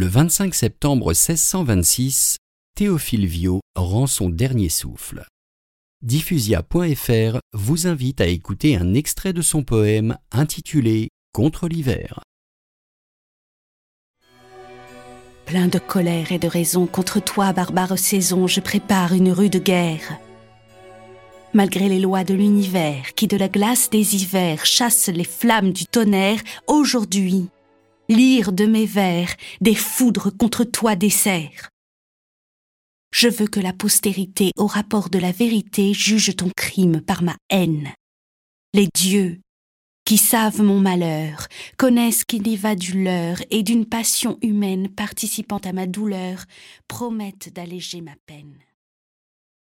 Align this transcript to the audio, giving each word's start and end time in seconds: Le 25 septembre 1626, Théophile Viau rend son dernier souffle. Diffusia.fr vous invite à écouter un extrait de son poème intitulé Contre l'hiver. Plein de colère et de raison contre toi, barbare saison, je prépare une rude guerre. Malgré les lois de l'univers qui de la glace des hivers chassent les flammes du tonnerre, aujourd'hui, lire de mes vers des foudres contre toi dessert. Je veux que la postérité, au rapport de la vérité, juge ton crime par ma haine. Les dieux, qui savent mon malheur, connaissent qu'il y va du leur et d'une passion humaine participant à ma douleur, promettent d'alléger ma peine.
Le 0.00 0.06
25 0.06 0.54
septembre 0.54 1.06
1626, 1.06 2.36
Théophile 2.76 3.26
Viau 3.26 3.58
rend 3.74 4.06
son 4.06 4.28
dernier 4.28 4.68
souffle. 4.68 5.26
Diffusia.fr 6.02 7.40
vous 7.52 7.86
invite 7.88 8.20
à 8.20 8.28
écouter 8.28 8.76
un 8.76 8.94
extrait 8.94 9.32
de 9.32 9.42
son 9.42 9.64
poème 9.64 10.16
intitulé 10.30 11.08
Contre 11.34 11.66
l'hiver. 11.66 12.20
Plein 15.46 15.66
de 15.66 15.80
colère 15.80 16.30
et 16.30 16.38
de 16.38 16.46
raison 16.46 16.86
contre 16.86 17.18
toi, 17.18 17.52
barbare 17.52 17.98
saison, 17.98 18.46
je 18.46 18.60
prépare 18.60 19.14
une 19.14 19.32
rude 19.32 19.60
guerre. 19.64 20.16
Malgré 21.54 21.88
les 21.88 21.98
lois 21.98 22.22
de 22.22 22.34
l'univers 22.34 23.14
qui 23.16 23.26
de 23.26 23.36
la 23.36 23.48
glace 23.48 23.90
des 23.90 24.14
hivers 24.14 24.64
chassent 24.64 25.08
les 25.08 25.24
flammes 25.24 25.72
du 25.72 25.86
tonnerre, 25.86 26.38
aujourd'hui, 26.68 27.48
lire 28.08 28.52
de 28.52 28.66
mes 28.66 28.86
vers 28.86 29.34
des 29.60 29.74
foudres 29.74 30.36
contre 30.36 30.64
toi 30.64 30.96
dessert. 30.96 31.70
Je 33.12 33.28
veux 33.28 33.46
que 33.46 33.60
la 33.60 33.72
postérité, 33.72 34.52
au 34.56 34.66
rapport 34.66 35.08
de 35.10 35.18
la 35.18 35.32
vérité, 35.32 35.94
juge 35.94 36.36
ton 36.36 36.50
crime 36.56 37.00
par 37.00 37.22
ma 37.22 37.36
haine. 37.50 37.92
Les 38.74 38.88
dieux, 38.94 39.40
qui 40.04 40.18
savent 40.18 40.62
mon 40.62 40.78
malheur, 40.78 41.48
connaissent 41.76 42.24
qu'il 42.24 42.46
y 42.46 42.56
va 42.56 42.74
du 42.74 43.02
leur 43.02 43.38
et 43.50 43.62
d'une 43.62 43.86
passion 43.86 44.38
humaine 44.42 44.88
participant 44.88 45.58
à 45.58 45.72
ma 45.72 45.86
douleur, 45.86 46.44
promettent 46.86 47.52
d'alléger 47.52 48.00
ma 48.00 48.14
peine. 48.26 48.58